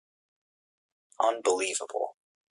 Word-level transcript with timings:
Unbelievable. 1.19 2.15